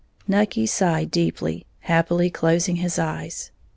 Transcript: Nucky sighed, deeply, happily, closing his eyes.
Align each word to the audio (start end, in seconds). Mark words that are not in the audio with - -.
Nucky 0.27 0.65
sighed, 0.65 1.11
deeply, 1.11 1.67
happily, 1.81 2.31
closing 2.31 2.77
his 2.77 2.97
eyes. 2.97 3.51